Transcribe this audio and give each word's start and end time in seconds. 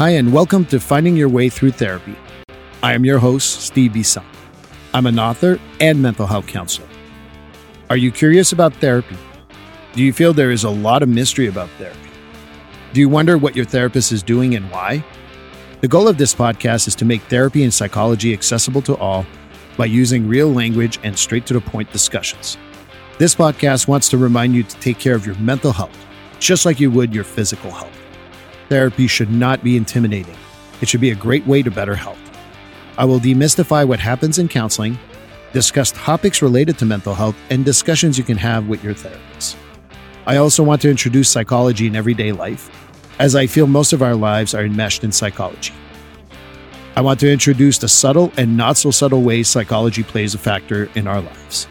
Hi, 0.00 0.12
and 0.12 0.32
welcome 0.32 0.64
to 0.64 0.80
Finding 0.80 1.14
Your 1.14 1.28
Way 1.28 1.50
Through 1.50 1.72
Therapy. 1.72 2.16
I 2.82 2.94
am 2.94 3.04
your 3.04 3.18
host, 3.18 3.60
Steve 3.60 3.90
Bisa. 3.92 4.24
I'm 4.94 5.04
an 5.04 5.18
author 5.18 5.60
and 5.78 6.00
mental 6.00 6.26
health 6.26 6.46
counselor. 6.46 6.88
Are 7.90 7.98
you 7.98 8.10
curious 8.10 8.52
about 8.52 8.72
therapy? 8.76 9.18
Do 9.92 10.02
you 10.02 10.14
feel 10.14 10.32
there 10.32 10.52
is 10.52 10.64
a 10.64 10.70
lot 10.70 11.02
of 11.02 11.10
mystery 11.10 11.48
about 11.48 11.68
therapy? 11.76 12.08
Do 12.94 13.00
you 13.00 13.10
wonder 13.10 13.36
what 13.36 13.54
your 13.54 13.66
therapist 13.66 14.10
is 14.10 14.22
doing 14.22 14.54
and 14.54 14.70
why? 14.70 15.04
The 15.82 15.88
goal 15.88 16.08
of 16.08 16.16
this 16.16 16.34
podcast 16.34 16.88
is 16.88 16.94
to 16.94 17.04
make 17.04 17.20
therapy 17.24 17.62
and 17.62 17.74
psychology 17.74 18.32
accessible 18.32 18.80
to 18.80 18.96
all 18.96 19.26
by 19.76 19.84
using 19.84 20.26
real 20.26 20.50
language 20.50 20.98
and 21.02 21.18
straight 21.18 21.44
to 21.44 21.52
the 21.52 21.60
point 21.60 21.92
discussions. 21.92 22.56
This 23.18 23.34
podcast 23.34 23.86
wants 23.86 24.08
to 24.08 24.16
remind 24.16 24.54
you 24.54 24.62
to 24.62 24.76
take 24.76 24.98
care 24.98 25.14
of 25.14 25.26
your 25.26 25.36
mental 25.36 25.72
health, 25.72 26.06
just 26.38 26.64
like 26.64 26.80
you 26.80 26.90
would 26.90 27.14
your 27.14 27.24
physical 27.24 27.70
health. 27.70 27.92
Therapy 28.70 29.08
should 29.08 29.32
not 29.32 29.64
be 29.64 29.76
intimidating, 29.76 30.36
it 30.80 30.88
should 30.88 31.00
be 31.00 31.10
a 31.10 31.14
great 31.16 31.44
way 31.44 31.60
to 31.60 31.72
better 31.72 31.96
health. 31.96 32.20
I 32.96 33.04
will 33.04 33.18
demystify 33.18 33.84
what 33.84 33.98
happens 33.98 34.38
in 34.38 34.46
counseling, 34.46 34.96
discuss 35.52 35.90
topics 35.90 36.40
related 36.40 36.78
to 36.78 36.86
mental 36.86 37.12
health, 37.12 37.34
and 37.50 37.64
discussions 37.64 38.16
you 38.16 38.22
can 38.22 38.36
have 38.36 38.68
with 38.68 38.84
your 38.84 38.94
therapist. 38.94 39.56
I 40.24 40.36
also 40.36 40.62
want 40.62 40.80
to 40.82 40.88
introduce 40.88 41.28
psychology 41.28 41.88
in 41.88 41.96
everyday 41.96 42.30
life, 42.30 42.70
as 43.18 43.34
I 43.34 43.48
feel 43.48 43.66
most 43.66 43.92
of 43.92 44.02
our 44.02 44.14
lives 44.14 44.54
are 44.54 44.64
enmeshed 44.64 45.02
in 45.02 45.10
psychology. 45.10 45.74
I 46.94 47.00
want 47.00 47.18
to 47.20 47.32
introduce 47.32 47.78
the 47.78 47.88
subtle 47.88 48.32
and 48.36 48.56
not 48.56 48.76
so 48.76 48.92
subtle 48.92 49.22
ways 49.22 49.48
psychology 49.48 50.04
plays 50.04 50.36
a 50.36 50.38
factor 50.38 50.88
in 50.94 51.08
our 51.08 51.20
lives. 51.20 51.66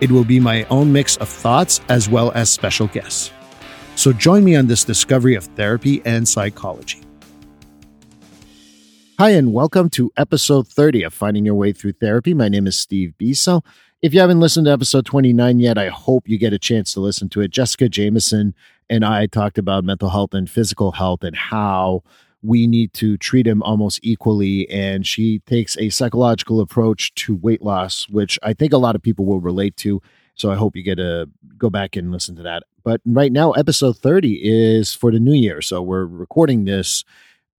It 0.00 0.12
will 0.12 0.24
be 0.24 0.38
my 0.38 0.62
own 0.70 0.92
mix 0.92 1.16
of 1.16 1.28
thoughts 1.28 1.80
as 1.88 2.08
well 2.08 2.30
as 2.36 2.48
special 2.48 2.86
guests. 2.86 3.32
So 3.98 4.12
join 4.12 4.44
me 4.44 4.54
on 4.54 4.68
this 4.68 4.84
discovery 4.84 5.34
of 5.34 5.42
therapy 5.56 6.00
and 6.04 6.28
psychology. 6.28 7.00
Hi, 9.18 9.30
and 9.30 9.52
welcome 9.52 9.90
to 9.90 10.12
episode 10.16 10.68
30 10.68 11.02
of 11.02 11.12
Finding 11.12 11.44
Your 11.44 11.56
Way 11.56 11.72
Through 11.72 11.94
Therapy. 11.94 12.32
My 12.32 12.48
name 12.48 12.68
is 12.68 12.78
Steve 12.78 13.14
Biso. 13.18 13.64
If 14.00 14.14
you 14.14 14.20
haven't 14.20 14.38
listened 14.38 14.66
to 14.66 14.72
episode 14.72 15.04
29 15.04 15.58
yet, 15.58 15.78
I 15.78 15.88
hope 15.88 16.28
you 16.28 16.38
get 16.38 16.52
a 16.52 16.60
chance 16.60 16.92
to 16.92 17.00
listen 17.00 17.28
to 17.30 17.40
it. 17.40 17.50
Jessica 17.50 17.88
Jameson 17.88 18.54
and 18.88 19.04
I 19.04 19.26
talked 19.26 19.58
about 19.58 19.82
mental 19.82 20.10
health 20.10 20.32
and 20.32 20.48
physical 20.48 20.92
health 20.92 21.24
and 21.24 21.34
how 21.34 22.04
we 22.40 22.68
need 22.68 22.92
to 22.92 23.16
treat 23.16 23.46
them 23.46 23.64
almost 23.64 23.98
equally. 24.04 24.70
And 24.70 25.04
she 25.04 25.40
takes 25.40 25.76
a 25.76 25.90
psychological 25.90 26.60
approach 26.60 27.12
to 27.14 27.34
weight 27.34 27.62
loss, 27.62 28.08
which 28.08 28.38
I 28.44 28.52
think 28.52 28.72
a 28.72 28.78
lot 28.78 28.94
of 28.94 29.02
people 29.02 29.24
will 29.24 29.40
relate 29.40 29.76
to. 29.78 30.00
So 30.36 30.52
I 30.52 30.54
hope 30.54 30.76
you 30.76 30.84
get 30.84 30.98
to 30.98 31.28
go 31.56 31.68
back 31.68 31.96
and 31.96 32.12
listen 32.12 32.36
to 32.36 32.44
that. 32.44 32.62
But 32.84 33.00
right 33.04 33.32
now, 33.32 33.52
episode 33.52 33.98
30 33.98 34.40
is 34.42 34.94
for 34.94 35.12
the 35.12 35.20
new 35.20 35.34
year. 35.34 35.60
So 35.60 35.82
we're 35.82 36.04
recording 36.04 36.64
this 36.64 37.04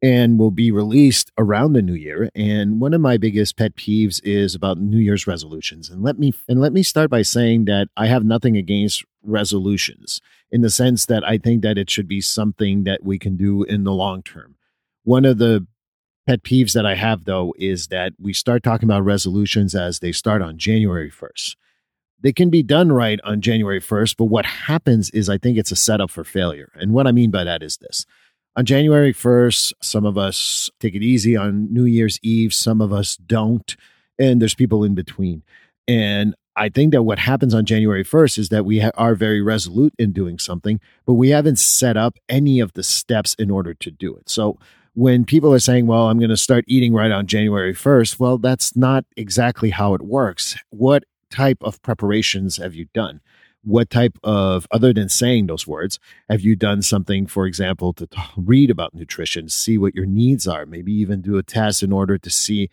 and 0.02 0.40
will 0.40 0.52
be 0.52 0.72
released 0.72 1.32
around 1.38 1.74
the 1.74 1.82
new 1.82 1.94
year. 1.94 2.30
And 2.34 2.80
one 2.80 2.94
of 2.94 3.02
my 3.02 3.18
biggest 3.18 3.58
pet 3.58 3.76
peeves 3.76 4.22
is 4.24 4.56
about 4.56 4.78
New 4.80 4.98
Year's 4.98 5.28
resolutions. 5.28 5.90
And 5.90 6.02
let 6.02 6.18
me 6.18 6.34
and 6.48 6.62
let 6.62 6.74
me 6.74 6.84
start 6.84 7.10
by 7.10 7.22
saying 7.22 7.66
that 7.66 7.90
I 7.98 8.08
have 8.08 8.24
nothing 8.24 8.56
against 8.56 9.04
resolutions 9.24 10.22
in 10.52 10.62
the 10.62 10.70
sense 10.70 11.06
that 11.08 11.28
I 11.28 11.38
think 11.38 11.62
that 11.64 11.78
it 11.78 11.90
should 11.90 12.08
be 12.08 12.22
something 12.22 12.86
that 12.86 13.04
we 13.04 13.20
can 13.20 13.36
do 13.36 13.64
in 13.64 13.84
the 13.84 13.92
long 13.92 14.24
term. 14.24 14.56
One 15.04 15.26
of 15.26 15.38
the 15.38 15.68
pet 16.28 16.44
peeves 16.44 16.74
that 16.74 16.86
I 16.86 16.96
have 16.96 17.26
though 17.26 17.54
is 17.58 17.88
that 17.88 18.14
we 18.18 18.34
start 18.34 18.64
talking 18.64 18.88
about 18.88 19.04
resolutions 19.04 19.76
as 19.76 20.00
they 20.00 20.12
start 20.12 20.42
on 20.42 20.58
January 20.58 21.12
1st. 21.12 21.56
They 22.22 22.34
can 22.34 22.50
be 22.50 22.64
done 22.64 22.92
right 22.92 23.20
on 23.24 23.42
January 23.42 23.80
1st, 23.80 24.18
but 24.18 24.26
what 24.26 24.46
happens 24.46 25.10
is 25.12 25.30
I 25.30 25.38
think 25.38 25.58
it's 25.58 25.72
a 25.72 25.76
setup 25.76 26.12
for 26.12 26.24
failure. 26.24 26.72
And 26.76 26.94
what 26.94 27.08
I 27.08 27.12
mean 27.12 27.32
by 27.32 27.44
that 27.44 27.64
is 27.64 27.78
this 27.78 28.06
on 28.56 28.66
January 28.66 29.14
1st, 29.14 29.74
some 29.82 30.06
of 30.06 30.18
us 30.18 30.70
take 30.80 30.96
it 30.96 31.04
easy 31.04 31.38
on 31.38 31.72
New 31.74 31.86
Year's 31.86 32.20
Eve, 32.22 32.54
some 32.54 32.82
of 32.82 32.92
us 32.92 33.16
don't, 33.16 33.76
and 34.18 34.42
there's 34.42 34.56
people 34.56 34.84
in 34.84 34.96
between. 34.96 35.44
And 35.88 36.36
I 36.56 36.68
think 36.68 36.92
that 36.92 37.04
what 37.04 37.20
happens 37.20 37.54
on 37.54 37.66
January 37.66 38.04
1st 38.04 38.38
is 38.38 38.50
that 38.50 38.66
we 38.66 38.82
ha- 38.82 38.92
are 38.96 39.16
very 39.16 39.42
resolute 39.42 39.94
in 39.98 40.12
doing 40.12 40.40
something, 40.40 40.82
but 41.06 41.14
we 41.14 41.30
haven't 41.30 41.58
set 41.58 41.96
up 41.96 42.18
any 42.28 42.60
of 42.60 42.74
the 42.74 42.84
steps 42.84 43.34
in 43.36 43.50
order 43.50 43.74
to 43.76 43.92
do 43.92 44.14
it. 44.16 44.30
So 44.30 44.60
when 44.94 45.24
people 45.24 45.54
are 45.54 45.60
saying, 45.60 45.88
well, 45.88 46.10
I'm 46.10 46.20
going 46.20 46.30
to 46.30 46.36
start 46.38 46.66
eating 46.68 46.94
right 46.94 47.12
on 47.12 47.28
January 47.28 47.74
1st, 47.74 48.20
well, 48.20 48.38
that's 48.38 48.76
not 48.76 49.06
exactly 49.16 49.70
how 49.70 49.94
it 49.94 50.02
works. 50.02 50.58
What 50.70 51.06
type 51.30 51.58
of 51.62 51.82
preparations 51.82 52.58
have 52.58 52.74
you 52.74 52.86
done? 52.94 53.22
what 53.64 53.90
type 53.90 54.18
of 54.24 54.68
other 54.72 54.94
than 54.94 55.10
saying 55.10 55.48
those 55.48 55.68
words 55.68 56.00
have 56.30 56.42
you 56.42 56.56
done 56.56 56.82
something 56.82 57.28
for 57.28 57.46
example 57.46 57.94
to 57.94 58.08
t- 58.08 58.22
read 58.38 58.70
about 58.70 58.94
nutrition 58.94 59.50
see 59.50 59.78
what 59.78 59.94
your 59.94 60.06
needs 60.06 60.48
are 60.48 60.66
maybe 60.66 60.94
even 60.94 61.22
do 61.22 61.38
a 61.38 61.44
test 61.44 61.84
in 61.84 61.92
order 61.92 62.18
to 62.18 62.30
see 62.30 62.70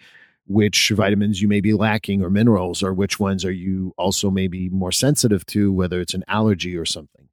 which 0.47 0.91
vitamins 0.95 1.43
you 1.43 1.49
may 1.49 1.61
be 1.61 1.73
lacking 1.73 2.23
or 2.23 2.31
minerals 2.31 2.83
or 2.83 2.95
which 2.95 3.19
ones 3.19 3.45
are 3.45 3.53
you 3.53 3.93
also 3.99 4.31
maybe 4.31 4.69
more 4.69 4.93
sensitive 4.93 5.45
to 5.45 5.73
whether 5.73 6.01
it's 6.01 6.15
an 6.15 6.25
allergy 6.29 6.77
or 6.77 6.85
something 6.85 7.29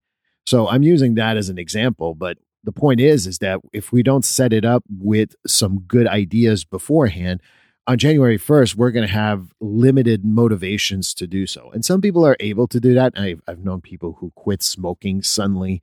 so 0.46 0.68
i'm 0.68 0.84
using 0.84 1.14
that 1.16 1.38
as 1.38 1.50
an 1.50 1.60
example 1.60 2.16
but 2.16 2.38
the 2.64 2.72
point 2.72 3.00
is 3.00 3.28
is 3.28 3.38
that 3.38 3.60
if 3.72 3.92
we 3.92 4.02
don't 4.02 4.26
set 4.26 4.52
it 4.52 4.66
up 4.66 4.84
with 4.90 5.36
some 5.46 5.82
good 5.82 6.08
ideas 6.08 6.64
beforehand 6.64 7.40
on 7.86 7.98
January 7.98 8.38
1st, 8.38 8.76
we're 8.76 8.92
going 8.92 9.08
to 9.08 9.14
have 9.14 9.54
limited 9.60 10.24
motivations 10.24 11.14
to 11.16 11.28
do 11.28 11.46
so. 11.46 11.70
And 11.72 11.84
some 11.84 12.02
people 12.02 12.26
are 12.26 12.38
able 12.40 12.68
to 12.68 12.80
do 12.80 12.94
that. 12.94 13.14
I've, 13.18 13.42
I've 13.48 13.64
known 13.64 13.82
people 13.82 14.18
who 14.20 14.32
quit 14.36 14.64
smoking 14.64 15.22
suddenly, 15.22 15.82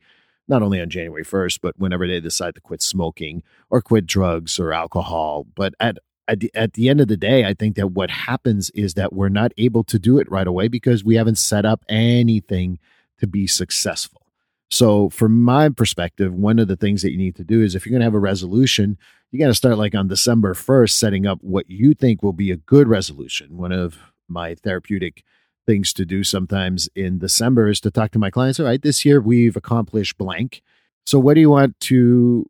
not 0.48 0.62
only 0.62 0.80
on 0.80 0.88
January 0.88 1.24
1st, 1.24 1.58
but 1.60 1.78
whenever 1.78 2.06
they 2.06 2.20
decide 2.20 2.54
to 2.54 2.60
quit 2.60 2.80
smoking 2.80 3.42
or 3.68 3.82
quit 3.82 4.06
drugs 4.06 4.58
or 4.58 4.72
alcohol. 4.72 5.46
But 5.54 5.74
at, 5.78 5.98
at 6.26 6.40
the, 6.40 6.50
at 6.54 6.72
the 6.72 6.88
end 6.88 7.00
of 7.02 7.08
the 7.08 7.18
day, 7.18 7.44
I 7.44 7.52
think 7.52 7.76
that 7.76 7.88
what 7.88 8.10
happens 8.10 8.70
is 8.70 8.94
that 8.94 9.12
we're 9.12 9.28
not 9.28 9.52
able 9.58 9.84
to 9.84 9.98
do 9.98 10.18
it 10.18 10.30
right 10.30 10.46
away 10.46 10.68
because 10.68 11.04
we 11.04 11.16
haven't 11.16 11.38
set 11.38 11.66
up 11.66 11.84
anything 11.88 12.78
to 13.18 13.26
be 13.26 13.46
successful. 13.46 14.19
So, 14.70 15.10
from 15.10 15.42
my 15.42 15.68
perspective, 15.68 16.32
one 16.32 16.60
of 16.60 16.68
the 16.68 16.76
things 16.76 17.02
that 17.02 17.10
you 17.10 17.18
need 17.18 17.34
to 17.36 17.44
do 17.44 17.60
is 17.60 17.74
if 17.74 17.84
you're 17.84 17.90
going 17.90 18.00
to 18.00 18.06
have 18.06 18.14
a 18.14 18.20
resolution, 18.20 18.98
you 19.32 19.38
got 19.38 19.48
to 19.48 19.54
start 19.54 19.78
like 19.78 19.94
on 19.94 20.06
December 20.06 20.54
1st, 20.54 20.90
setting 20.90 21.26
up 21.26 21.38
what 21.42 21.68
you 21.68 21.92
think 21.92 22.22
will 22.22 22.32
be 22.32 22.52
a 22.52 22.56
good 22.56 22.86
resolution. 22.86 23.56
One 23.56 23.72
of 23.72 23.98
my 24.28 24.54
therapeutic 24.54 25.24
things 25.66 25.92
to 25.94 26.04
do 26.04 26.22
sometimes 26.22 26.88
in 26.94 27.18
December 27.18 27.68
is 27.68 27.80
to 27.80 27.90
talk 27.90 28.12
to 28.12 28.18
my 28.18 28.30
clients. 28.30 28.60
All 28.60 28.66
right, 28.66 28.80
this 28.80 29.04
year 29.04 29.20
we've 29.20 29.56
accomplished 29.56 30.16
blank. 30.18 30.62
So, 31.04 31.18
what 31.18 31.34
do 31.34 31.40
you 31.40 31.50
want 31.50 31.78
to 31.80 32.48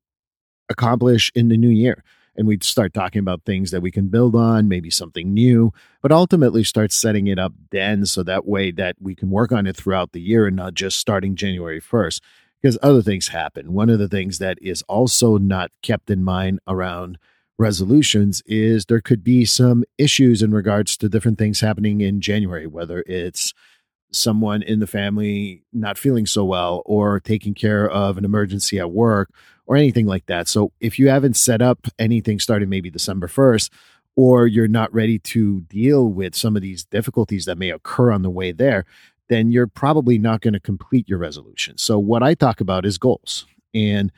accomplish 0.68 1.32
in 1.34 1.48
the 1.48 1.56
new 1.56 1.68
year? 1.68 2.04
And 2.40 2.48
we'd 2.48 2.64
start 2.64 2.94
talking 2.94 3.18
about 3.18 3.44
things 3.44 3.70
that 3.70 3.82
we 3.82 3.90
can 3.90 4.08
build 4.08 4.34
on, 4.34 4.66
maybe 4.66 4.88
something 4.88 5.34
new, 5.34 5.74
but 6.00 6.10
ultimately 6.10 6.64
start 6.64 6.90
setting 6.90 7.26
it 7.26 7.38
up 7.38 7.52
then 7.70 8.06
so 8.06 8.22
that 8.22 8.46
way 8.46 8.70
that 8.70 8.96
we 8.98 9.14
can 9.14 9.28
work 9.28 9.52
on 9.52 9.66
it 9.66 9.76
throughout 9.76 10.12
the 10.12 10.22
year 10.22 10.46
and 10.46 10.56
not 10.56 10.72
just 10.72 10.96
starting 10.96 11.36
January 11.36 11.82
1st 11.82 12.20
because 12.62 12.78
other 12.82 13.02
things 13.02 13.28
happen. 13.28 13.74
One 13.74 13.90
of 13.90 13.98
the 13.98 14.08
things 14.08 14.38
that 14.38 14.56
is 14.62 14.80
also 14.88 15.36
not 15.36 15.70
kept 15.82 16.08
in 16.08 16.24
mind 16.24 16.60
around 16.66 17.18
resolutions 17.58 18.42
is 18.46 18.86
there 18.86 19.02
could 19.02 19.22
be 19.22 19.44
some 19.44 19.84
issues 19.98 20.42
in 20.42 20.50
regards 20.52 20.96
to 20.96 21.10
different 21.10 21.36
things 21.36 21.60
happening 21.60 22.00
in 22.00 22.22
January, 22.22 22.66
whether 22.66 23.04
it's 23.06 23.52
someone 24.12 24.62
in 24.62 24.80
the 24.80 24.86
family 24.86 25.62
not 25.72 25.98
feeling 25.98 26.26
so 26.26 26.44
well 26.44 26.82
or 26.84 27.20
taking 27.20 27.54
care 27.54 27.88
of 27.88 28.18
an 28.18 28.24
emergency 28.24 28.78
at 28.78 28.90
work 28.90 29.30
or 29.66 29.76
anything 29.76 30.06
like 30.06 30.26
that. 30.26 30.48
So 30.48 30.72
if 30.80 30.98
you 30.98 31.08
haven't 31.08 31.36
set 31.36 31.62
up 31.62 31.86
anything 31.98 32.40
starting 32.40 32.68
maybe 32.68 32.90
December 32.90 33.28
1st, 33.28 33.70
or 34.16 34.46
you're 34.46 34.68
not 34.68 34.92
ready 34.92 35.18
to 35.18 35.60
deal 35.62 36.08
with 36.08 36.34
some 36.34 36.56
of 36.56 36.62
these 36.62 36.84
difficulties 36.84 37.44
that 37.44 37.56
may 37.56 37.70
occur 37.70 38.10
on 38.10 38.22
the 38.22 38.30
way 38.30 38.52
there, 38.52 38.84
then 39.28 39.52
you're 39.52 39.68
probably 39.68 40.18
not 40.18 40.40
going 40.40 40.52
to 40.52 40.60
complete 40.60 41.08
your 41.08 41.18
resolution. 41.18 41.78
So 41.78 41.98
what 41.98 42.22
I 42.22 42.34
talk 42.34 42.60
about 42.60 42.84
is 42.84 42.98
goals. 42.98 43.46
And 43.72 44.10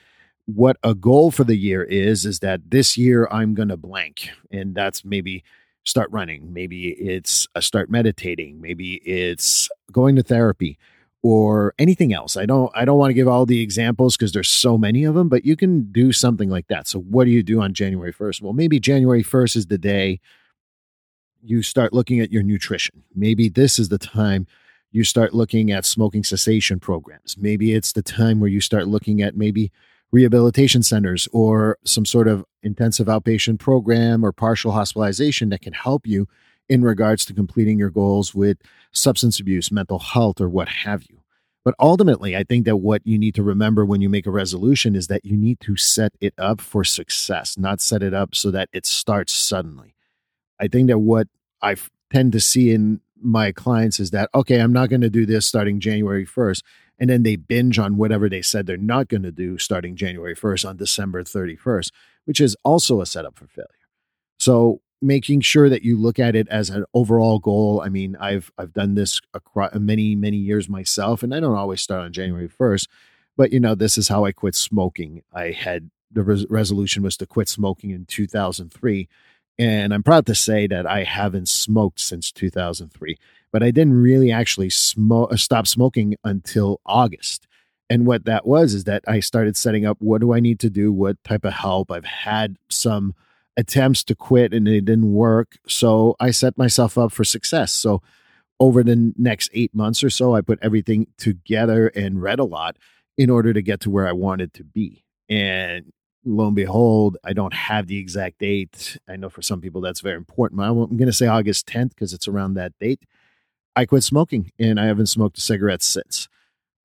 what 0.46 0.76
a 0.82 0.94
goal 0.94 1.30
for 1.30 1.44
the 1.44 1.54
year 1.54 1.84
is 1.84 2.24
is 2.24 2.40
that 2.40 2.70
this 2.70 2.96
year 2.96 3.28
I'm 3.30 3.54
going 3.54 3.68
to 3.68 3.76
blank 3.76 4.30
and 4.50 4.74
that's 4.74 5.04
maybe 5.04 5.44
start 5.84 6.10
running, 6.10 6.52
maybe 6.52 6.88
it's 6.88 7.48
a 7.54 7.62
start 7.62 7.90
meditating, 7.90 8.60
maybe 8.60 8.94
it's 8.94 9.68
going 9.90 10.16
to 10.16 10.22
therapy, 10.22 10.78
or 11.22 11.72
anything 11.78 12.12
else. 12.12 12.36
I 12.36 12.46
don't 12.46 12.70
I 12.74 12.84
don't 12.84 12.98
want 12.98 13.10
to 13.10 13.14
give 13.14 13.28
all 13.28 13.46
the 13.46 13.60
examples 13.60 14.16
because 14.16 14.32
there's 14.32 14.50
so 14.50 14.76
many 14.76 15.04
of 15.04 15.14
them, 15.14 15.28
but 15.28 15.44
you 15.44 15.56
can 15.56 15.92
do 15.92 16.12
something 16.12 16.50
like 16.50 16.66
that. 16.68 16.88
So 16.88 17.00
what 17.00 17.24
do 17.24 17.30
you 17.30 17.42
do 17.42 17.60
on 17.60 17.74
January 17.74 18.12
1st? 18.12 18.42
Well, 18.42 18.52
maybe 18.52 18.80
January 18.80 19.22
1st 19.22 19.56
is 19.56 19.66
the 19.66 19.78
day 19.78 20.20
you 21.42 21.62
start 21.62 21.92
looking 21.92 22.20
at 22.20 22.32
your 22.32 22.42
nutrition. 22.42 23.02
Maybe 23.14 23.48
this 23.48 23.78
is 23.78 23.88
the 23.88 23.98
time 23.98 24.46
you 24.90 25.04
start 25.04 25.32
looking 25.32 25.70
at 25.70 25.84
smoking 25.84 26.22
cessation 26.22 26.78
programs. 26.78 27.36
Maybe 27.38 27.72
it's 27.72 27.92
the 27.92 28.02
time 28.02 28.40
where 28.40 28.50
you 28.50 28.60
start 28.60 28.88
looking 28.88 29.22
at 29.22 29.36
maybe 29.36 29.72
rehabilitation 30.12 30.82
centers 30.82 31.26
or 31.32 31.78
some 31.84 32.04
sort 32.04 32.28
of 32.28 32.44
intensive 32.62 33.06
outpatient 33.06 33.58
program 33.58 34.24
or 34.24 34.30
partial 34.30 34.72
hospitalization 34.72 35.48
that 35.48 35.62
can 35.62 35.72
help 35.72 36.06
you 36.06 36.28
in 36.68 36.82
regards 36.82 37.24
to 37.24 37.34
completing 37.34 37.78
your 37.78 37.90
goals 37.90 38.34
with 38.34 38.58
substance 38.92 39.40
abuse, 39.40 39.72
mental 39.72 39.98
health, 39.98 40.40
or 40.40 40.48
what 40.48 40.68
have 40.68 41.02
you. 41.10 41.22
But 41.64 41.74
ultimately, 41.78 42.36
I 42.36 42.44
think 42.44 42.64
that 42.66 42.78
what 42.78 43.06
you 43.06 43.18
need 43.18 43.34
to 43.36 43.42
remember 43.42 43.84
when 43.84 44.00
you 44.00 44.08
make 44.08 44.26
a 44.26 44.30
resolution 44.30 44.96
is 44.96 45.06
that 45.06 45.24
you 45.24 45.36
need 45.36 45.60
to 45.60 45.76
set 45.76 46.12
it 46.20 46.34
up 46.36 46.60
for 46.60 46.82
success, 46.82 47.56
not 47.56 47.80
set 47.80 48.02
it 48.02 48.12
up 48.12 48.34
so 48.34 48.50
that 48.50 48.68
it 48.72 48.84
starts 48.84 49.32
suddenly. 49.32 49.94
I 50.60 50.68
think 50.68 50.88
that 50.88 50.98
what 50.98 51.28
I 51.62 51.76
tend 52.12 52.32
to 52.32 52.40
see 52.40 52.72
in 52.72 53.00
my 53.22 53.52
clients 53.52 54.00
is 54.00 54.10
that, 54.10 54.30
okay, 54.34 54.60
I'm 54.60 54.72
not 54.72 54.88
going 54.88 55.00
to 55.00 55.10
do 55.10 55.26
this 55.26 55.46
starting 55.46 55.80
January 55.80 56.26
1st. 56.26 56.62
And 56.98 57.10
then 57.10 57.22
they 57.22 57.36
binge 57.36 57.78
on 57.78 57.96
whatever 57.96 58.28
they 58.28 58.42
said 58.42 58.66
they're 58.66 58.76
not 58.76 59.08
going 59.08 59.22
to 59.22 59.32
do 59.32 59.58
starting 59.58 59.96
January 59.96 60.36
1st 60.36 60.68
on 60.68 60.76
December 60.76 61.24
31st, 61.24 61.90
which 62.26 62.40
is 62.40 62.56
also 62.64 63.00
a 63.00 63.06
setup 63.06 63.36
for 63.36 63.46
failure. 63.46 63.68
So 64.38 64.80
making 65.02 65.40
sure 65.40 65.68
that 65.68 65.82
you 65.82 65.98
look 65.98 66.18
at 66.18 66.36
it 66.36 66.48
as 66.48 66.70
an 66.70 66.84
overall 66.94 67.40
goal. 67.40 67.82
I 67.84 67.88
mean, 67.88 68.16
I've 68.18 68.52
I've 68.56 68.72
done 68.72 68.94
this 68.94 69.20
across 69.34 69.74
many 69.74 70.14
many 70.14 70.36
years 70.36 70.68
myself, 70.68 71.22
and 71.22 71.34
I 71.34 71.40
don't 71.40 71.56
always 71.56 71.82
start 71.82 72.02
on 72.02 72.12
January 72.12 72.48
first, 72.48 72.88
but 73.36 73.52
you 73.52 73.60
know, 73.60 73.74
this 73.74 73.98
is 73.98 74.08
how 74.08 74.24
I 74.24 74.32
quit 74.32 74.54
smoking. 74.54 75.22
I 75.32 75.50
had 75.50 75.90
the 76.10 76.22
res- 76.22 76.46
resolution 76.48 77.02
was 77.02 77.16
to 77.16 77.26
quit 77.26 77.48
smoking 77.48 77.90
in 77.90 78.06
2003, 78.06 79.08
and 79.58 79.92
I'm 79.92 80.02
proud 80.02 80.26
to 80.26 80.34
say 80.34 80.66
that 80.66 80.86
I 80.86 81.04
haven't 81.04 81.48
smoked 81.48 82.00
since 82.00 82.32
2003. 82.32 83.16
But 83.52 83.62
I 83.62 83.70
didn't 83.70 84.00
really 84.00 84.32
actually 84.32 84.70
smoke 84.70 85.32
uh, 85.32 85.36
stop 85.36 85.66
smoking 85.66 86.16
until 86.24 86.80
August. 86.86 87.46
And 87.90 88.06
what 88.06 88.24
that 88.24 88.46
was 88.46 88.72
is 88.72 88.84
that 88.84 89.04
I 89.06 89.20
started 89.20 89.56
setting 89.56 89.84
up 89.84 89.98
what 90.00 90.22
do 90.22 90.32
I 90.32 90.40
need 90.40 90.58
to 90.60 90.70
do, 90.70 90.90
what 90.90 91.22
type 91.24 91.44
of 91.44 91.52
help. 91.52 91.90
I've 91.90 92.06
had 92.06 92.56
some 92.70 93.14
attempts 93.58 94.02
to 94.04 94.14
quit 94.14 94.54
and 94.54 94.66
it 94.66 94.86
didn't 94.86 95.12
work. 95.12 95.58
So 95.68 96.16
I 96.18 96.30
set 96.30 96.56
myself 96.56 96.96
up 96.96 97.12
for 97.12 97.24
success. 97.24 97.70
So 97.72 98.00
over 98.58 98.82
the 98.82 99.12
next 99.18 99.50
eight 99.52 99.74
months 99.74 100.02
or 100.02 100.08
so, 100.08 100.34
I 100.34 100.40
put 100.40 100.58
everything 100.62 101.08
together 101.18 101.88
and 101.88 102.22
read 102.22 102.38
a 102.38 102.44
lot 102.44 102.78
in 103.18 103.28
order 103.28 103.52
to 103.52 103.60
get 103.60 103.80
to 103.80 103.90
where 103.90 104.08
I 104.08 104.12
wanted 104.12 104.54
to 104.54 104.64
be. 104.64 105.04
And 105.28 105.92
lo 106.24 106.46
and 106.46 106.56
behold, 106.56 107.16
I 107.24 107.32
don't 107.32 107.54
have 107.54 107.86
the 107.86 107.98
exact 107.98 108.38
date. 108.38 108.98
I 109.08 109.16
know 109.16 109.28
for 109.28 109.42
some 109.42 109.60
people 109.60 109.80
that's 109.80 110.00
very 110.00 110.16
important. 110.16 110.60
I'm 110.60 110.96
going 110.96 111.06
to 111.06 111.12
say 111.12 111.26
August 111.26 111.66
10th 111.66 111.90
because 111.90 112.12
it's 112.12 112.28
around 112.28 112.54
that 112.54 112.72
date. 112.78 113.02
I 113.74 113.86
quit 113.86 114.04
smoking 114.04 114.52
and 114.58 114.78
I 114.78 114.86
haven't 114.86 115.06
smoked 115.06 115.38
a 115.38 115.40
cigarette 115.40 115.82
since. 115.82 116.28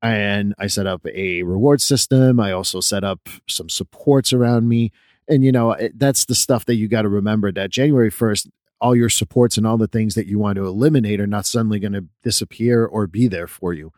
And 0.01 0.53
I 0.59 0.67
set 0.67 0.87
up 0.87 1.05
a 1.07 1.43
reward 1.43 1.81
system. 1.81 2.39
I 2.39 2.51
also 2.51 2.81
set 2.81 3.03
up 3.03 3.29
some 3.47 3.69
supports 3.69 4.31
around 4.31 4.69
me 4.69 4.91
and 5.27 5.43
you 5.43 5.51
know 5.51 5.75
that's 5.95 6.25
the 6.25 6.35
stuff 6.35 6.65
that 6.65 6.75
you 6.75 6.87
got 6.87 7.03
to 7.03 7.09
remember 7.09 7.51
that 7.51 7.69
january 7.69 8.11
1st 8.11 8.49
all 8.79 8.95
your 8.95 9.09
supports 9.09 9.57
and 9.57 9.65
all 9.65 9.77
the 9.77 9.87
things 9.87 10.13
that 10.13 10.27
you 10.27 10.37
want 10.37 10.55
to 10.55 10.65
eliminate 10.65 11.19
are 11.19 11.27
not 11.27 11.45
suddenly 11.45 11.79
going 11.79 11.93
to 11.93 12.05
disappear 12.23 12.85
or 12.85 13.07
be 13.07 13.27
there 13.27 13.47
for 13.47 13.73
you 13.73 13.91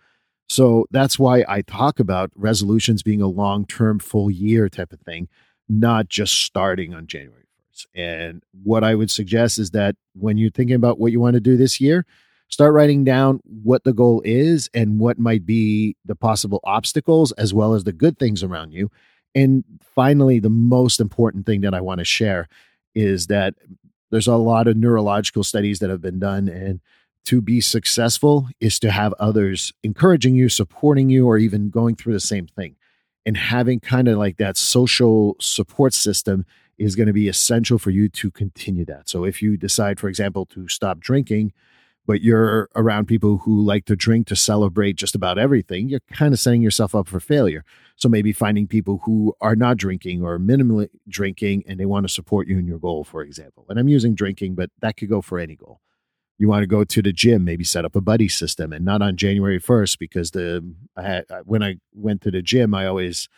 so 0.49 0.85
that's 0.91 1.17
why 1.17 1.43
i 1.47 1.61
talk 1.61 1.99
about 1.99 2.31
resolutions 2.35 3.03
being 3.03 3.21
a 3.21 3.27
long-term 3.27 3.99
full 3.99 4.29
year 4.29 4.67
type 4.67 4.91
of 4.91 4.99
thing 5.01 5.27
not 5.67 6.09
just 6.09 6.43
starting 6.43 6.93
on 6.93 7.07
january 7.07 7.45
1st 7.73 7.85
and 7.95 8.43
what 8.63 8.83
i 8.83 8.93
would 8.95 9.11
suggest 9.11 9.59
is 9.59 9.71
that 9.71 9.95
when 10.13 10.37
you're 10.37 10.51
thinking 10.51 10.75
about 10.75 10.99
what 10.99 11.11
you 11.11 11.19
want 11.19 11.35
to 11.35 11.39
do 11.39 11.55
this 11.55 11.79
year 11.79 12.05
start 12.49 12.73
writing 12.73 13.03
down 13.03 13.39
what 13.63 13.83
the 13.83 13.93
goal 13.93 14.21
is 14.25 14.69
and 14.73 14.99
what 14.99 15.17
might 15.17 15.45
be 15.45 15.95
the 16.03 16.15
possible 16.15 16.59
obstacles 16.63 17.31
as 17.33 17.53
well 17.53 17.73
as 17.73 17.83
the 17.83 17.93
good 17.93 18.17
things 18.17 18.43
around 18.43 18.71
you. 18.71 18.91
And 19.35 19.63
finally, 19.95 20.39
the 20.39 20.49
most 20.49 20.99
important 20.99 21.45
thing 21.45 21.61
that 21.61 21.75
I 21.75 21.81
want 21.81 21.99
to 21.99 22.05
share 22.05 22.49
is 22.95 23.27
that 23.27 23.53
there's 24.09 24.27
a 24.27 24.35
lot 24.35 24.67
of 24.67 24.75
neurological 24.75 25.43
studies 25.43 25.79
that 25.79 25.91
have 25.91 26.01
been 26.01 26.19
done 26.19 26.47
and 26.49 26.81
to 27.29 27.41
be 27.43 27.61
successful 27.61 28.49
is 28.59 28.79
to 28.79 28.89
have 28.89 29.13
others 29.19 29.71
encouraging 29.83 30.33
you, 30.33 30.49
supporting 30.49 31.11
you, 31.11 31.27
or 31.27 31.37
even 31.37 31.69
going 31.69 31.95
through 31.95 32.13
the 32.13 32.19
same 32.19 32.47
thing. 32.47 32.75
And 33.23 33.37
having 33.37 33.79
kind 33.79 34.07
of 34.07 34.17
like 34.17 34.37
that 34.37 34.57
social 34.57 35.35
support 35.39 35.93
system 35.93 36.43
is 36.79 36.95
going 36.95 37.05
to 37.05 37.13
be 37.13 37.27
essential 37.27 37.77
for 37.77 37.91
you 37.91 38.09
to 38.09 38.31
continue 38.31 38.83
that. 38.85 39.07
So 39.07 39.25
if 39.25 39.43
you 39.43 39.57
decide, 39.57 39.99
for 39.99 40.09
example, 40.09 40.47
to 40.47 40.67
stop 40.69 40.99
drinking, 40.99 41.53
but 42.07 42.21
you're 42.21 42.67
around 42.75 43.05
people 43.05 43.37
who 43.37 43.61
like 43.61 43.85
to 43.85 43.95
drink 43.95 44.25
to 44.27 44.35
celebrate 44.35 44.95
just 44.95 45.13
about 45.13 45.37
everything, 45.37 45.87
you're 45.87 45.99
kind 46.11 46.33
of 46.33 46.39
setting 46.39 46.63
yourself 46.63 46.95
up 46.95 47.07
for 47.07 47.19
failure. 47.19 47.63
So 47.95 48.09
maybe 48.09 48.33
finding 48.33 48.65
people 48.65 49.01
who 49.05 49.35
are 49.39 49.55
not 49.55 49.77
drinking 49.77 50.23
or 50.23 50.39
minimally 50.39 50.89
drinking 51.07 51.65
and 51.67 51.79
they 51.79 51.85
want 51.85 52.07
to 52.07 52.11
support 52.11 52.47
you 52.47 52.57
in 52.57 52.65
your 52.65 52.79
goal, 52.79 53.03
for 53.03 53.21
example. 53.21 53.67
And 53.69 53.77
I'm 53.77 53.87
using 53.87 54.15
drinking, 54.15 54.55
but 54.55 54.71
that 54.79 54.97
could 54.97 55.09
go 55.09 55.21
for 55.21 55.37
any 55.37 55.55
goal. 55.55 55.79
You 56.39 56.47
want 56.47 56.63
to 56.63 56.67
go 56.67 56.83
to 56.83 57.01
the 57.01 57.13
gym, 57.13 57.43
maybe 57.43 57.63
set 57.63 57.85
up 57.85 57.95
a 57.95 58.01
buddy 58.01 58.27
system 58.27 58.73
and 58.73 58.83
not 58.83 59.01
on 59.01 59.15
January 59.15 59.59
1st 59.59 59.99
because 59.99 60.31
the 60.31 60.73
I 60.97 61.03
had, 61.03 61.25
when 61.43 61.61
I 61.61 61.75
went 61.93 62.21
to 62.21 62.31
the 62.31 62.41
gym, 62.41 62.73
I 62.73 62.87
always 62.87 63.29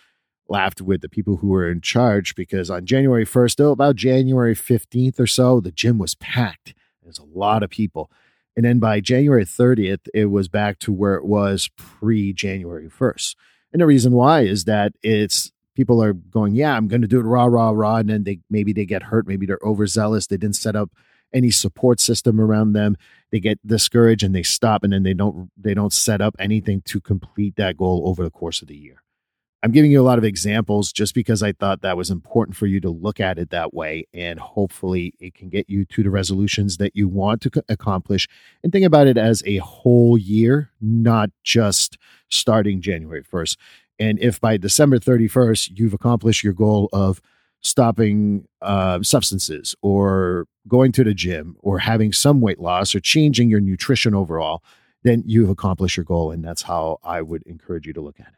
laughed 0.48 0.82
with 0.82 1.02
the 1.02 1.10
people 1.10 1.38
who 1.38 1.50
were 1.50 1.70
in 1.70 1.82
charge 1.82 2.36
because 2.36 2.70
on 2.70 2.86
January 2.86 3.26
1st, 3.26 3.56
though 3.58 3.72
about 3.72 3.96
January 3.98 4.56
15th 4.56 5.20
or 5.20 5.28
so, 5.28 5.60
the 5.60 5.72
gym 5.72 5.98
was 5.98 6.16
packed. 6.16 6.74
There's 7.04 7.20
a 7.20 7.26
lot 7.26 7.64
of 7.64 7.70
people 7.70 8.10
and 8.56 8.66
then 8.66 8.80
by 8.80 9.00
January 9.00 9.46
30th, 9.46 10.08
it 10.14 10.26
was 10.26 10.48
back 10.48 10.80
to 10.80 10.92
where 10.92 11.16
it 11.16 11.26
was 11.26 11.70
pre 11.78 12.34
January 12.34 12.90
1st. 12.90 13.36
And 13.72 13.82
the 13.82 13.86
reason 13.86 14.12
why 14.14 14.42
is 14.42 14.66
that 14.66 14.94
it's 15.02 15.52
people 15.76 16.04
are 16.04 16.14
going, 16.14 16.54
yeah, 16.54 16.76
I'm 16.76 16.88
going 16.88 17.02
to 17.02 17.08
do 17.08 17.20
it 17.20 17.24
raw, 17.24 17.46
raw, 17.46 17.72
raw. 17.72 17.98
And 17.98 18.10
then 18.10 18.24
they 18.24 18.40
maybe 18.50 18.74
they 18.74 18.86
get 18.86 19.04
hurt. 19.04 19.28
Maybe 19.28 19.46
they're 19.46 19.60
overzealous. 19.64 20.28
They 20.28 20.38
didn't 20.38 20.58
set 20.58 20.76
up 20.76 20.92
any 21.34 21.52
support 21.52 22.00
system 22.00 22.40
around 22.40 22.74
them. 22.74 22.98
They 23.32 23.40
get 23.40 23.66
discouraged 23.66 24.24
and 24.24 24.36
they 24.36 24.44
stop 24.44 24.84
and 24.84 24.94
then 24.94 25.04
they 25.04 25.14
don't 25.14 25.50
they 25.58 25.74
don't 25.74 25.94
set 25.94 26.22
up 26.22 26.36
anything 26.40 26.82
to 26.86 27.00
complete 27.00 27.56
that 27.56 27.78
goal 27.78 28.04
over 28.06 28.24
the 28.24 28.32
course 28.32 28.62
of 28.62 28.68
the 28.68 28.78
year. 28.78 29.02
I'm 29.64 29.72
giving 29.72 29.92
you 29.92 30.02
a 30.02 30.04
lot 30.04 30.18
of 30.18 30.24
examples 30.24 30.92
just 30.92 31.14
because 31.14 31.44
I 31.44 31.52
thought 31.52 31.82
that 31.82 31.96
was 31.96 32.10
important 32.10 32.58
for 32.58 32.66
you 32.66 32.80
to 32.82 32.90
look 32.90 33.20
at 33.20 33.38
it 33.38 33.52
that 33.52 33.76
way. 33.76 34.08
And 34.12 34.40
hopefully 34.40 35.14
it 35.20 35.36
can 35.36 35.50
get 35.50 35.70
you 35.70 35.86
to 35.86 36.02
the 36.02 36.10
resolutions 36.10 36.78
that 36.78 36.96
you 36.96 37.08
want 37.08 37.42
to 37.44 37.64
accomplish. 37.70 38.28
And 38.64 38.72
think 38.72 38.86
about 38.86 39.06
it 39.06 39.18
as 39.18 39.44
a 39.46 39.58
whole 39.58 40.18
year, 40.18 40.72
not 40.82 41.30
just 41.44 42.00
starting 42.28 42.82
January 42.82 43.24
1st. 43.24 43.58
And 44.00 44.18
if 44.20 44.42
by 44.42 44.58
December 44.58 44.98
31st, 44.98 45.78
you've 45.78 45.94
accomplished 45.94 46.44
your 46.44 46.54
goal 46.54 46.90
of 46.92 47.22
stopping 47.62 48.48
uh, 48.62 49.02
substances 49.04 49.76
or 49.82 50.46
going 50.68 50.92
to 50.92 51.04
the 51.04 51.14
gym 51.14 51.56
or 51.60 51.80
having 51.80 52.12
some 52.12 52.42
weight 52.42 52.60
loss 52.60 52.94
or 52.94 53.00
changing 53.00 53.50
your 53.50 53.62
nutrition 53.62 54.14
overall, 54.14 54.64
then 55.04 55.24
you've 55.26 55.50
accomplished 55.50 55.98
your 55.98 56.04
goal. 56.04 56.32
And 56.32 56.44
that's 56.44 56.64
how 56.64 57.00
I 57.04 57.22
would 57.22 57.44
encourage 57.44 57.88
you 57.88 57.94
to 57.94 58.02
look 58.02 58.20
at 58.20 58.28
it. 58.28 58.34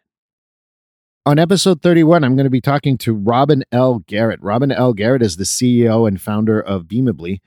On 1.25 1.39
episode 1.39 1.81
31, 1.81 2.25
I'm 2.25 2.35
going 2.35 2.43
to 2.45 2.49
be 2.49 2.59
talking 2.59 2.97
to 2.99 3.13
Robin 3.13 3.63
L. 3.71 3.99
Garrett. 3.99 4.41
Robin 4.41 4.73
L. 4.73 4.93
Garrett 4.93 5.21
is 5.21 5.37
the 5.37 5.45
CEO 5.45 6.05
and 6.05 6.21
founder 6.21 6.59
of 6.59 6.83
Beamably. 6.83 7.39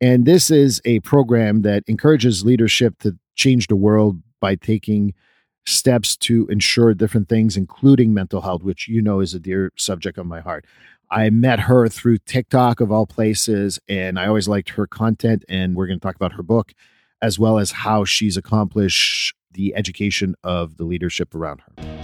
And 0.00 0.24
this 0.24 0.50
is 0.50 0.80
a 0.84 0.98
program 1.00 1.62
that 1.62 1.84
encourages 1.86 2.44
leadership 2.44 2.98
to 3.00 3.16
change 3.36 3.68
the 3.68 3.76
world 3.76 4.20
by 4.40 4.56
taking 4.56 5.14
steps 5.66 6.16
to 6.16 6.46
ensure 6.48 6.94
different 6.94 7.28
things, 7.28 7.56
including 7.56 8.12
mental 8.12 8.40
health, 8.40 8.62
which 8.62 8.88
you 8.88 9.00
know 9.00 9.20
is 9.20 9.34
a 9.34 9.38
dear 9.38 9.70
subject 9.76 10.18
of 10.18 10.26
my 10.26 10.40
heart. 10.40 10.64
I 11.10 11.30
met 11.30 11.60
her 11.60 11.88
through 11.88 12.18
TikTok 12.18 12.80
of 12.80 12.92
all 12.92 13.06
places, 13.06 13.78
and 13.88 14.18
I 14.18 14.26
always 14.26 14.48
liked 14.48 14.70
her 14.70 14.86
content. 14.86 15.44
And 15.48 15.74
we're 15.74 15.86
going 15.86 15.98
to 15.98 16.02
talk 16.02 16.16
about 16.16 16.34
her 16.34 16.42
book 16.42 16.72
as 17.22 17.38
well 17.38 17.58
as 17.58 17.72
how 17.72 18.04
she's 18.04 18.36
accomplished 18.36 19.34
the 19.52 19.74
education 19.74 20.34
of 20.44 20.76
the 20.76 20.84
leadership 20.84 21.34
around 21.34 21.60
her 21.60 22.00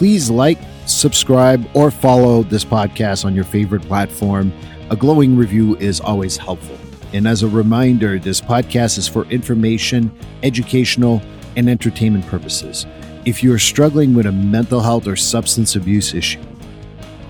please 0.00 0.30
like, 0.30 0.56
subscribe, 0.86 1.62
or 1.76 1.90
follow 1.90 2.42
this 2.42 2.64
podcast 2.64 3.26
on 3.26 3.34
your 3.34 3.44
favorite 3.44 3.82
platform. 3.82 4.50
A 4.88 4.96
glowing 4.96 5.36
review 5.36 5.76
is 5.76 6.00
always 6.00 6.38
helpful. 6.38 6.78
And 7.12 7.28
as 7.28 7.42
a 7.42 7.48
reminder, 7.48 8.18
this 8.18 8.40
podcast 8.40 8.96
is 8.96 9.06
for 9.06 9.26
information, 9.26 10.10
educational, 10.42 11.20
and 11.54 11.68
entertainment 11.68 12.26
purposes. 12.28 12.86
If 13.26 13.42
you 13.42 13.52
are 13.52 13.58
struggling 13.58 14.14
with 14.14 14.24
a 14.24 14.32
mental 14.32 14.80
health 14.80 15.06
or 15.06 15.16
substance 15.16 15.76
abuse 15.76 16.14
issue, 16.14 16.40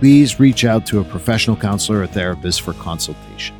please 0.00 0.40
reach 0.40 0.64
out 0.64 0.86
to 0.86 0.98
a 0.98 1.04
professional 1.04 1.54
counselor 1.54 2.00
or 2.00 2.06
therapist 2.06 2.62
for 2.62 2.72
consultation. 2.72 3.59